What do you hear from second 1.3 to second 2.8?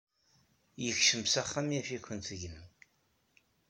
axxam yaf-iken tegnem.